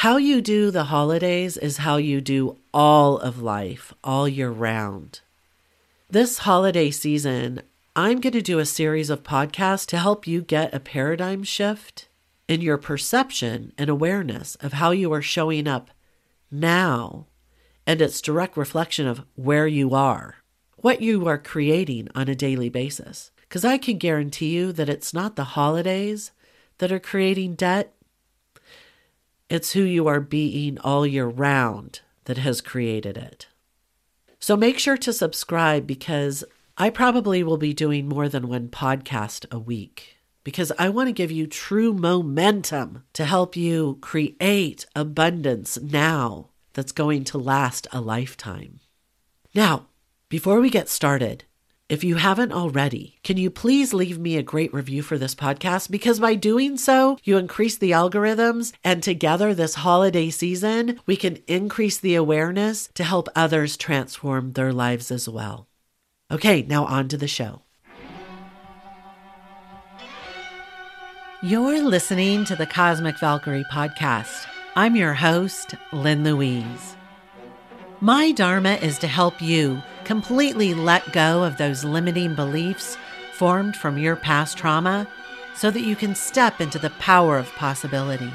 [0.00, 5.20] How you do the holidays is how you do all of life, all year round.
[6.10, 7.62] This holiday season,
[7.96, 12.08] I'm going to do a series of podcasts to help you get a paradigm shift
[12.46, 15.90] in your perception and awareness of how you are showing up
[16.50, 17.26] now
[17.86, 20.36] and its direct reflection of where you are,
[20.76, 23.30] what you are creating on a daily basis.
[23.40, 26.32] Because I can guarantee you that it's not the holidays
[26.78, 27.95] that are creating debt,
[29.48, 33.46] it's who you are being all year round that has created it.
[34.38, 36.44] So make sure to subscribe because
[36.76, 41.12] I probably will be doing more than one podcast a week because I want to
[41.12, 48.00] give you true momentum to help you create abundance now that's going to last a
[48.00, 48.80] lifetime.
[49.54, 49.86] Now,
[50.28, 51.44] before we get started,
[51.88, 55.88] if you haven't already, can you please leave me a great review for this podcast?
[55.88, 61.38] Because by doing so, you increase the algorithms, and together this holiday season, we can
[61.46, 65.68] increase the awareness to help others transform their lives as well.
[66.28, 67.62] Okay, now on to the show.
[71.40, 74.46] You're listening to the Cosmic Valkyrie podcast.
[74.74, 76.96] I'm your host, Lynn Louise.
[78.00, 82.98] My Dharma is to help you completely let go of those limiting beliefs
[83.32, 85.08] formed from your past trauma
[85.54, 88.30] so that you can step into the power of possibility.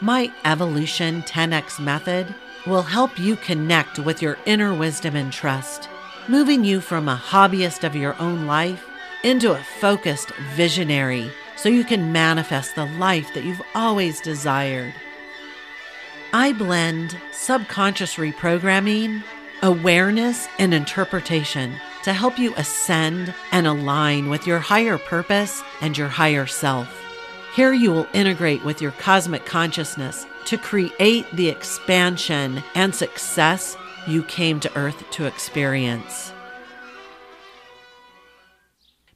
[0.00, 2.34] My Evolution 10X method
[2.66, 5.88] will help you connect with your inner wisdom and trust
[6.28, 8.84] moving you from a hobbyist of your own life
[9.22, 14.92] into a focused visionary so you can manifest the life that you've always desired.
[16.34, 19.22] I blend subconscious reprogramming,
[19.62, 21.74] awareness, and interpretation
[22.04, 26.88] to help you ascend and align with your higher purpose and your higher self.
[27.54, 33.76] Here you will integrate with your cosmic consciousness to create the expansion and success
[34.08, 36.32] you came to Earth to experience.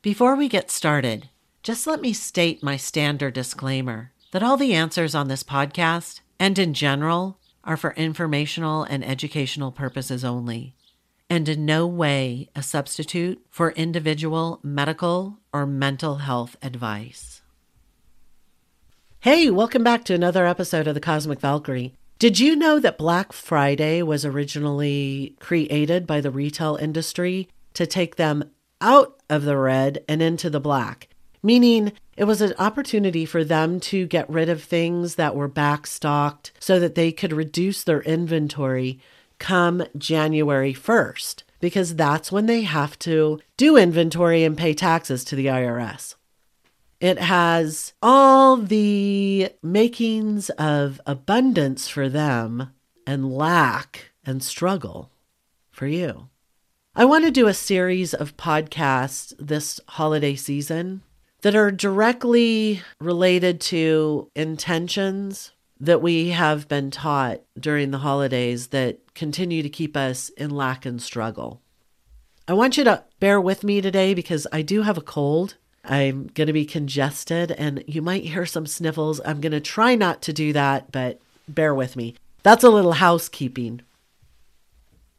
[0.03, 1.31] Before we get started,
[1.63, 6.59] just let me state my standard disclaimer that all the answers on this podcast and
[6.59, 10.75] in general are for informational and educational purposes only,
[11.29, 17.43] and in no way a substitute for individual medical or mental health advice.
[19.21, 21.95] Hey, welcome back to another episode of the Cosmic Valkyrie.
[22.19, 28.17] Did you know that Black Friday was originally created by the retail industry to take
[28.17, 31.09] them out of the red and into the black?
[31.43, 36.51] Meaning it was an opportunity for them to get rid of things that were backstocked
[36.59, 38.99] so that they could reduce their inventory
[39.39, 45.37] come January 1st, because that's when they have to do inventory and pay taxes to
[45.37, 46.15] the IRS.
[47.01, 52.71] It has all the makings of abundance for them
[53.07, 55.11] and lack and struggle
[55.71, 56.29] for you.
[56.95, 61.03] I want to do a series of podcasts this holiday season
[61.47, 68.99] that are directly related to intentions that we have been taught during the holidays that
[69.15, 71.61] continue to keep us in lack and struggle.
[72.49, 76.27] I want you to bear with me today because I do have a cold I'm
[76.35, 79.21] going to be congested and you might hear some sniffles.
[79.25, 82.17] I'm going to try not to do that, but bear with me.
[82.43, 83.83] That's a little housekeeping.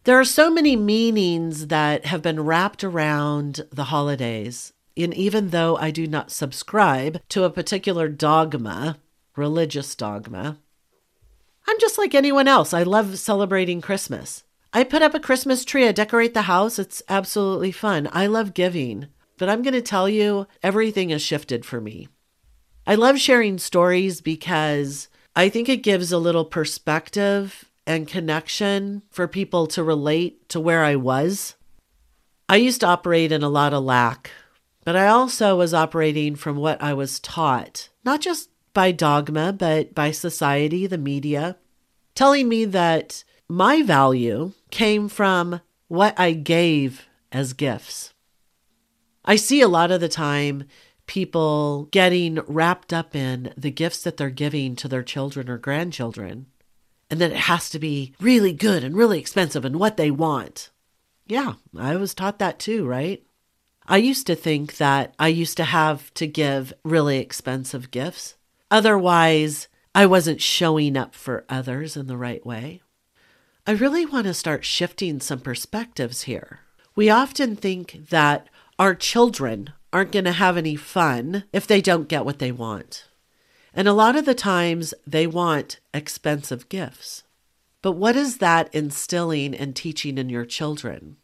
[0.03, 4.73] There are so many meanings that have been wrapped around the holidays.
[4.97, 8.97] And even though I do not subscribe to a particular dogma,
[9.35, 10.57] religious dogma,
[11.67, 12.73] I'm just like anyone else.
[12.73, 14.43] I love celebrating Christmas.
[14.73, 16.79] I put up a Christmas tree, I decorate the house.
[16.79, 18.09] It's absolutely fun.
[18.11, 19.07] I love giving.
[19.37, 22.07] But I'm going to tell you, everything has shifted for me.
[22.85, 29.27] I love sharing stories because I think it gives a little perspective and connection for
[29.27, 31.55] people to relate to where I was.
[32.49, 34.31] I used to operate in a lot of lack,
[34.87, 39.93] but I also was operating from what I was taught, not just by dogma, but
[39.93, 41.57] by society, the media,
[42.15, 45.59] telling me that my value came from
[45.89, 48.13] what I gave as gifts.
[49.25, 50.63] I see a lot of the time
[51.05, 56.45] people getting wrapped up in the gifts that they're giving to their children or grandchildren,
[57.09, 60.69] and that it has to be really good and really expensive and what they want.
[61.25, 63.26] Yeah, I was taught that too, right?
[63.89, 68.35] I used to think that I used to have to give really expensive gifts.
[68.69, 72.81] Otherwise, I wasn't showing up for others in the right way.
[73.65, 76.59] I really want to start shifting some perspectives here.
[76.95, 82.09] We often think that our children aren't going to have any fun if they don't
[82.09, 83.07] get what they want.
[83.73, 87.23] And a lot of the times they want expensive gifts.
[87.81, 91.17] But what is that instilling and teaching in your children?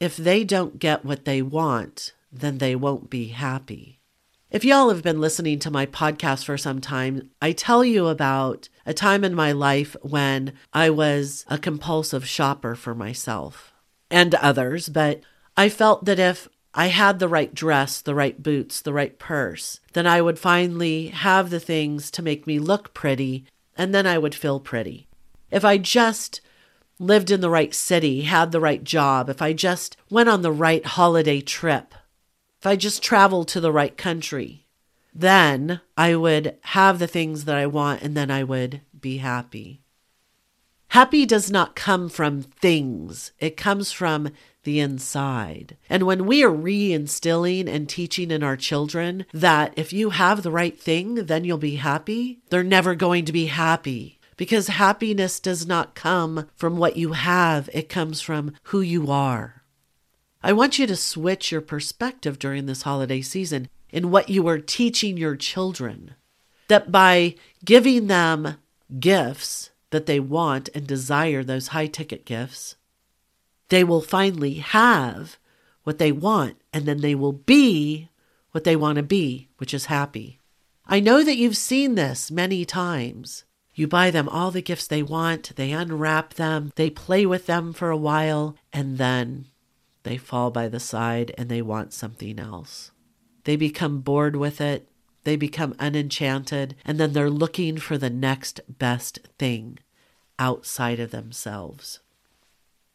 [0.00, 4.00] If they don't get what they want, then they won't be happy.
[4.50, 8.70] If y'all have been listening to my podcast for some time, I tell you about
[8.86, 13.74] a time in my life when I was a compulsive shopper for myself
[14.10, 15.20] and others, but
[15.54, 19.80] I felt that if I had the right dress, the right boots, the right purse,
[19.92, 23.44] then I would finally have the things to make me look pretty,
[23.76, 25.08] and then I would feel pretty.
[25.50, 26.40] If I just
[27.00, 30.52] lived in the right city, had the right job, if I just went on the
[30.52, 31.94] right holiday trip,
[32.60, 34.66] if I just traveled to the right country,
[35.14, 39.80] then I would have the things that I want and then I would be happy.
[40.88, 44.28] Happy does not come from things, it comes from
[44.64, 45.78] the inside.
[45.88, 50.50] And when we are reinstilling and teaching in our children that if you have the
[50.50, 54.19] right thing, then you'll be happy, they're never going to be happy.
[54.40, 59.64] Because happiness does not come from what you have, it comes from who you are.
[60.42, 64.58] I want you to switch your perspective during this holiday season in what you are
[64.58, 66.14] teaching your children.
[66.68, 67.34] That by
[67.66, 68.56] giving them
[68.98, 72.76] gifts that they want and desire, those high ticket gifts,
[73.68, 75.36] they will finally have
[75.84, 78.08] what they want and then they will be
[78.52, 80.40] what they want to be, which is happy.
[80.86, 83.44] I know that you've seen this many times.
[83.80, 87.72] You buy them all the gifts they want, they unwrap them, they play with them
[87.72, 89.46] for a while, and then
[90.02, 92.90] they fall by the side and they want something else.
[93.44, 94.86] They become bored with it,
[95.24, 99.78] they become unenchanted, and then they're looking for the next best thing
[100.38, 102.00] outside of themselves.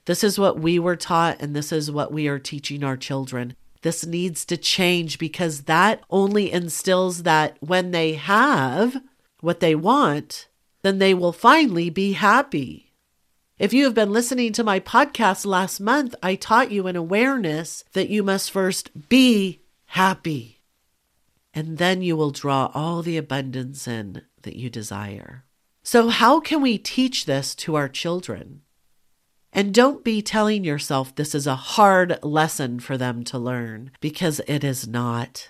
[0.06, 3.56] This is what we were taught, and this is what we are teaching our children.
[3.82, 9.02] This needs to change because that only instills that when they have
[9.42, 10.48] what they want,
[10.86, 12.94] then they will finally be happy.
[13.58, 17.84] If you have been listening to my podcast last month, I taught you an awareness
[17.94, 20.62] that you must first be happy.
[21.54, 25.46] And then you will draw all the abundance in that you desire.
[25.84, 28.62] So, how can we teach this to our children?
[29.54, 34.42] And don't be telling yourself this is a hard lesson for them to learn, because
[34.48, 35.50] it is not.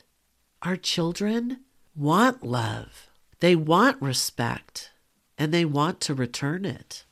[0.61, 1.61] Our children
[1.95, 3.09] want love,
[3.39, 4.91] they want respect,
[5.37, 7.05] and they want to return it.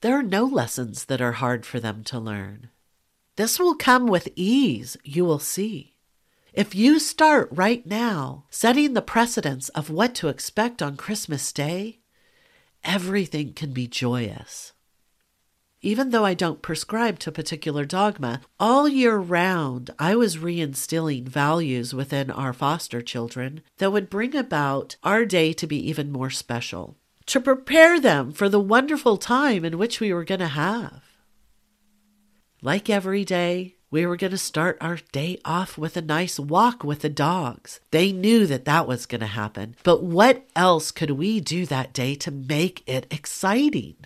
[0.00, 2.68] There are no lessons that are hard for them to learn.
[3.36, 5.94] This will come with ease, you will see.
[6.52, 12.00] If you start right now setting the precedence of what to expect on Christmas Day,
[12.84, 14.72] everything can be joyous.
[15.82, 21.92] Even though I don't prescribe to particular dogma, all year round I was reinstilling values
[21.92, 26.96] within our foster children that would bring about our day to be even more special
[27.26, 31.02] to prepare them for the wonderful time in which we were going to have.
[32.62, 36.82] Like every day, we were going to start our day off with a nice walk
[36.82, 37.80] with the dogs.
[37.90, 39.76] They knew that that was going to happen.
[39.84, 43.96] But what else could we do that day to make it exciting?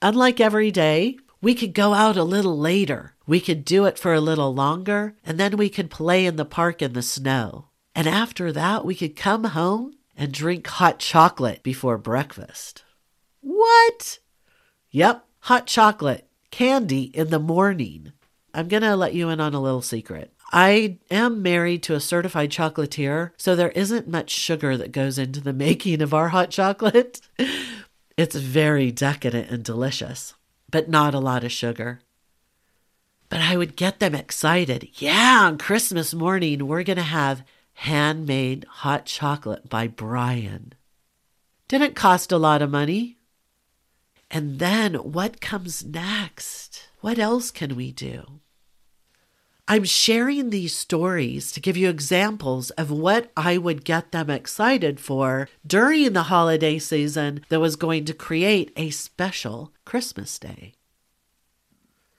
[0.00, 3.14] Unlike every day, we could go out a little later.
[3.26, 6.44] We could do it for a little longer, and then we could play in the
[6.44, 7.68] park in the snow.
[7.94, 12.84] And after that, we could come home and drink hot chocolate before breakfast.
[13.40, 14.20] What?
[14.92, 18.12] Yep, hot chocolate, candy in the morning.
[18.54, 20.32] I'm going to let you in on a little secret.
[20.52, 25.40] I am married to a certified chocolatier, so there isn't much sugar that goes into
[25.40, 27.20] the making of our hot chocolate.
[28.16, 30.34] It's very decadent and delicious,
[30.70, 31.98] but not a lot of sugar.
[33.28, 34.88] But I would get them excited.
[34.94, 37.42] Yeah, on Christmas morning, we're going to have
[37.74, 40.72] handmade hot chocolate by Brian.
[41.68, 43.18] Didn't cost a lot of money.
[44.30, 46.88] And then what comes next?
[47.00, 48.40] What else can we do?
[49.68, 55.00] I'm sharing these stories to give you examples of what I would get them excited
[55.00, 60.74] for during the holiday season that was going to create a special Christmas Day.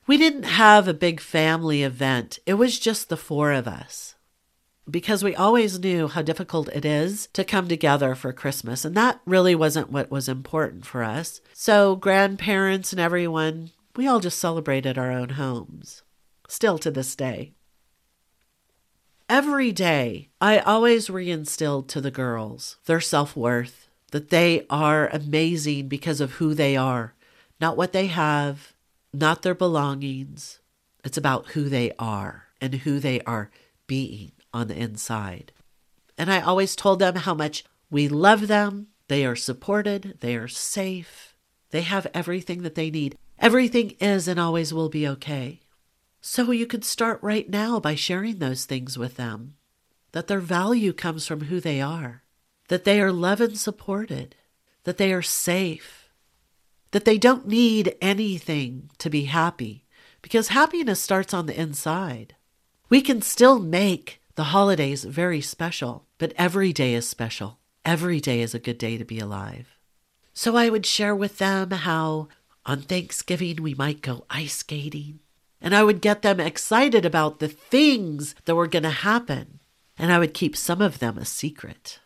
[0.08, 4.16] We didn't have a big family event, it was just the four of us
[4.90, 8.84] because we always knew how difficult it is to come together for Christmas.
[8.84, 11.42] And that really wasn't what was important for us.
[11.54, 16.04] So, grandparents and everyone, we all just celebrated our own homes,
[16.48, 17.54] still to this day.
[19.30, 25.88] Every day, I always reinstilled to the girls their self worth, that they are amazing
[25.88, 27.16] because of who they are,
[27.60, 28.74] not what they have,
[29.14, 30.60] not their belongings.
[31.06, 33.50] It's about who they are and who they are
[33.88, 35.52] being on the inside.
[36.18, 38.88] And I always told them how much we love them.
[39.08, 41.36] They are supported, they are safe,
[41.72, 43.18] they have everything that they need.
[43.38, 45.60] Everything is and always will be okay.
[46.22, 49.56] So you can start right now by sharing those things with them
[50.14, 52.24] that their value comes from who they are,
[52.70, 54.36] that they are loved and supported,
[54.86, 56.10] that they are safe,
[56.92, 59.86] that they don't need anything to be happy,
[60.22, 62.36] because happiness starts on the inside.
[62.90, 67.60] We can still make the holidays very special, but every day is special.
[67.86, 69.78] Every day is a good day to be alive.
[70.34, 72.30] So I would share with them how
[72.66, 75.20] on Thanksgiving we might go ice skating.
[75.62, 79.60] And I would get them excited about the things that were going to happen.
[79.98, 82.00] And I would keep some of them a secret.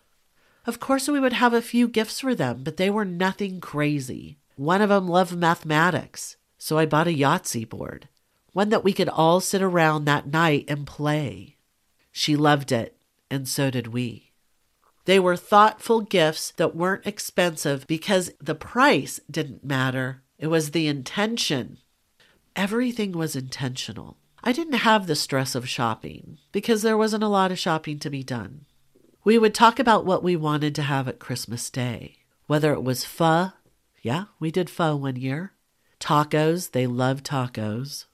[0.66, 4.38] Of course, we would have a few gifts for them, but they were nothing crazy.
[4.58, 8.10] One of them loved mathematics, so I bought a Yahtzee board,
[8.52, 11.57] one that we could all sit around that night and play.
[12.18, 12.98] She loved it,
[13.30, 14.32] and so did we.
[15.06, 20.24] They were thoughtful gifts that weren't expensive because the price didn't matter.
[20.40, 21.78] It was the intention.
[22.56, 24.18] Everything was intentional.
[24.44, 28.10] I didn't have the stress of shopping because there wasn't a lot of shopping to
[28.10, 28.66] be done.
[29.24, 33.06] We would talk about what we wanted to have at Christmas Day, whether it was
[33.06, 33.52] pho.
[34.02, 35.52] Yeah, we did pho one year.
[36.00, 38.06] Tacos, they loved tacos.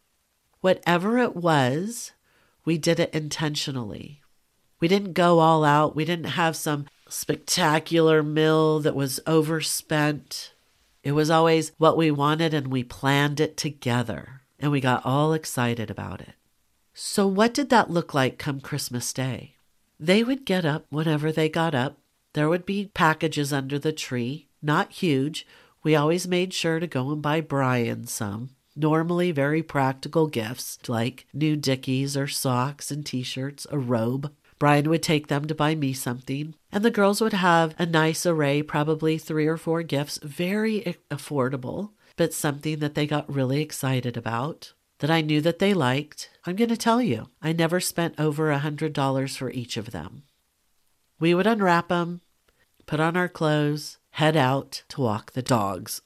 [0.60, 2.12] Whatever it was,
[2.66, 4.22] we did it intentionally.
[4.80, 5.96] We didn't go all out.
[5.96, 10.54] We didn't have some spectacular meal that was overspent.
[11.04, 15.34] It was always what we wanted and we planned it together and we got all
[15.34, 16.34] excited about it.
[16.94, 19.56] So, what did that look like come Christmas Day?
[20.00, 21.98] They would get up whenever they got up.
[22.34, 25.46] There would be packages under the tree, not huge.
[25.84, 28.52] We always made sure to go and buy Brian some.
[28.76, 34.34] Normally, very practical gifts like new dickies or socks and t shirts, a robe.
[34.58, 38.26] Brian would take them to buy me something, and the girls would have a nice
[38.26, 44.16] array, probably three or four gifts, very affordable, but something that they got really excited
[44.16, 46.30] about, that I knew that they liked.
[46.46, 50.24] I'm going to tell you, I never spent over a $100 for each of them.
[51.20, 52.22] We would unwrap them,
[52.86, 56.02] put on our clothes, head out to walk the dogs.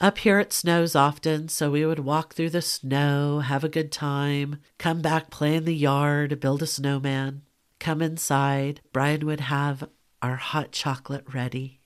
[0.00, 3.92] Up here it snows often, so we would walk through the snow, have a good
[3.92, 7.42] time, come back, play in the yard, build a snowman
[7.84, 8.80] come inside.
[8.94, 9.90] Brian would have
[10.22, 11.80] our hot chocolate ready.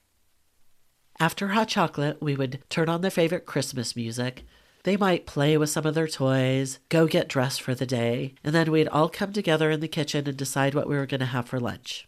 [1.18, 4.44] After hot chocolate, we would turn on their favorite Christmas music.
[4.84, 8.54] They might play with some of their toys, go get dressed for the day, and
[8.54, 11.26] then we'd all come together in the kitchen and decide what we were going to
[11.26, 12.06] have for lunch.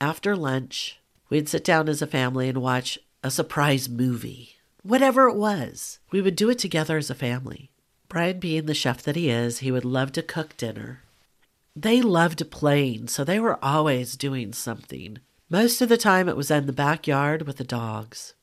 [0.00, 0.98] After lunch,
[1.30, 4.56] we'd sit down as a family and watch a surprise movie.
[4.82, 7.70] Whatever it was, we would do it together as a family.
[8.08, 11.02] Brian, being the chef that he is, he would love to cook dinner.
[11.76, 15.18] They loved playing, so they were always doing something.
[15.48, 18.34] Most of the time, it was in the backyard with the dogs.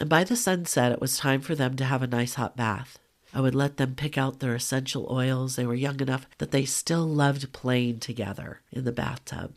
[0.00, 2.98] And by the sunset, it was time for them to have a nice hot bath.
[3.34, 5.56] I would let them pick out their essential oils.
[5.56, 9.54] They were young enough that they still loved playing together in the bathtub.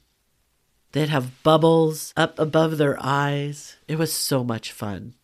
[0.92, 3.78] They'd have bubbles up above their eyes.
[3.88, 5.16] It was so much fun.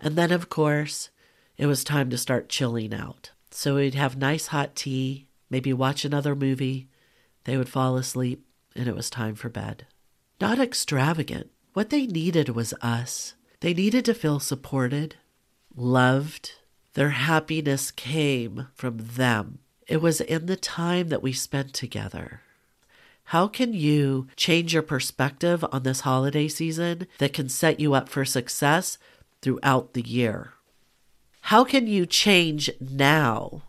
[0.00, 1.10] And then, of course,
[1.56, 3.32] it was time to start chilling out.
[3.50, 6.88] So we'd have nice hot tea, maybe watch another movie,
[7.44, 8.44] they would fall asleep,
[8.76, 9.86] and it was time for bed.
[10.40, 11.50] Not extravagant.
[11.72, 13.34] What they needed was us.
[13.60, 15.16] They needed to feel supported,
[15.74, 16.52] loved.
[16.94, 19.58] Their happiness came from them.
[19.86, 22.42] It was in the time that we spent together.
[23.24, 28.08] How can you change your perspective on this holiday season that can set you up
[28.08, 28.98] for success
[29.42, 30.54] throughout the year?
[31.42, 33.62] How can you change now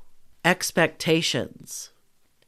[0.43, 1.91] expectations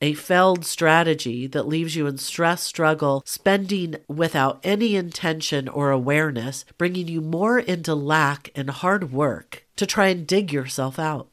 [0.01, 6.65] a failed strategy that leaves you in stress, struggle, spending without any intention or awareness,
[6.77, 11.27] bringing you more into lack and hard work to try and dig yourself out.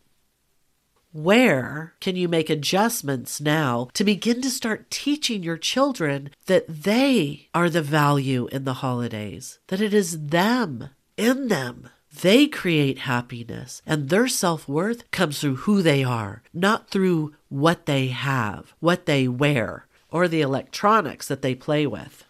[1.12, 7.48] Where can you make adjustments now to begin to start teaching your children that they
[7.54, 11.90] are the value in the holidays, that it is them, in them,
[12.22, 17.86] they create happiness, and their self worth comes through who they are, not through what
[17.86, 22.24] they have, what they wear, or the electronics that they play with.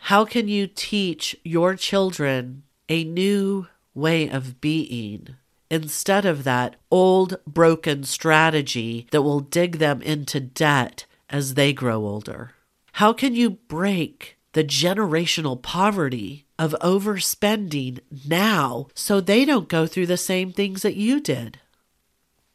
[0.00, 5.36] How can you teach your children a new way of being
[5.70, 12.04] instead of that old broken strategy that will dig them into debt as they grow
[12.04, 12.52] older?
[12.92, 20.06] How can you break the generational poverty of overspending now so they don't go through
[20.06, 21.58] the same things that you did.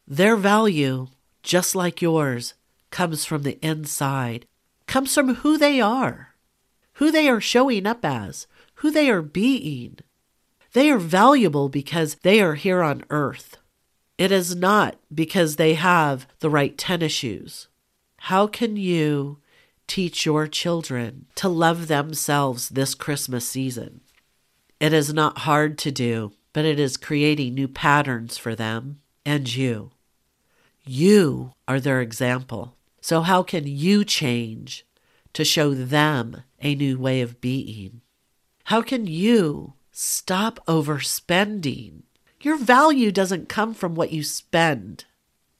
[0.06, 1.08] Their value,
[1.42, 2.54] just like yours,
[2.90, 4.46] comes from the inside,
[4.86, 6.34] comes from who they are.
[6.94, 9.98] who they are showing up as, who they are being.
[10.72, 13.56] They are valuable because they are here on earth.
[14.18, 17.68] It is not because they have the right tennis shoes.
[18.18, 19.38] How can you
[19.86, 24.00] teach your children to love themselves this Christmas season?
[24.80, 29.54] It is not hard to do, but it is creating new patterns for them and
[29.54, 29.92] you.
[30.84, 32.76] You are their example.
[33.00, 34.84] So, how can you change
[35.32, 38.00] to show them a new way of being?
[38.64, 42.02] How can you stop overspending?
[42.40, 45.04] Your value doesn't come from what you spend.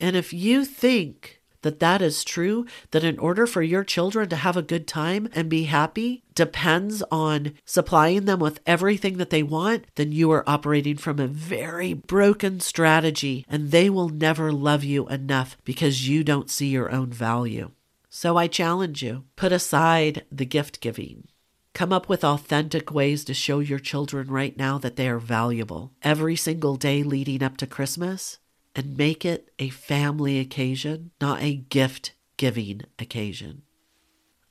[0.00, 4.36] And if you think that that is true, that in order for your children to
[4.36, 9.42] have a good time and be happy depends on supplying them with everything that they
[9.42, 14.84] want, then you are operating from a very broken strategy and they will never love
[14.84, 17.70] you enough because you don't see your own value.
[18.08, 21.28] So I challenge you put aside the gift giving.
[21.74, 25.92] Come up with authentic ways to show your children right now that they are valuable.
[26.02, 28.38] Every single day leading up to Christmas,
[28.74, 33.62] and make it a family occasion, not a gift giving occasion.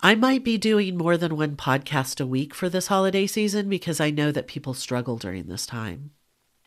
[0.01, 3.99] I might be doing more than one podcast a week for this holiday season because
[3.99, 6.11] I know that people struggle during this time.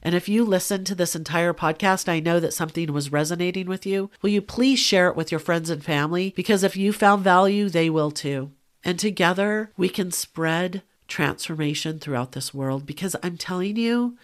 [0.03, 3.87] And if you listen to this entire podcast, I know that something was resonating with
[3.87, 4.11] you.
[4.21, 6.33] Will you please share it with your friends and family?
[6.37, 8.53] Because if you found value, they will too.
[8.85, 14.17] And together we can spread transformation throughout this world because I'm telling you,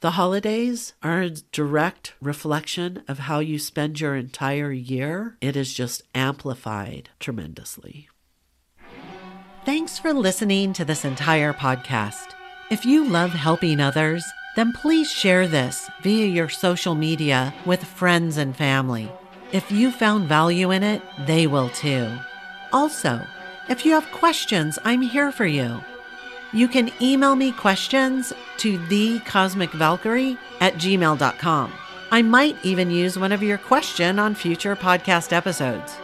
[0.00, 5.36] the holidays are a direct reflection of how you spend your entire year.
[5.40, 8.08] It is just amplified tremendously.
[9.64, 12.34] Thanks for listening to this entire podcast.
[12.70, 14.24] If you love helping others,
[14.54, 19.10] then please share this via your social media with friends and family.
[19.52, 22.10] If you found value in it, they will too.
[22.72, 23.24] Also,
[23.68, 25.80] if you have questions, I'm here for you.
[26.56, 31.72] You can email me questions to thecosmicvalkyrie at gmail.com.
[32.10, 35.94] I might even use one of your question on future podcast episodes.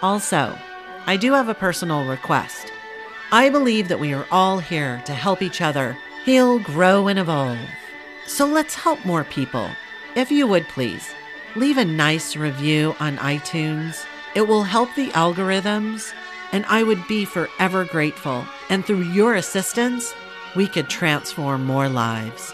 [0.00, 0.56] Also,
[1.04, 2.72] I do have a personal request.
[3.30, 7.58] I believe that we are all here to help each other heal, grow, and evolve.
[8.26, 9.68] So let's help more people.
[10.14, 11.10] If you would please,
[11.56, 14.02] leave a nice review on iTunes.
[14.34, 16.14] It will help the algorithms
[16.52, 18.46] and I would be forever grateful.
[18.68, 20.14] And through your assistance,
[20.54, 22.52] we could transform more lives.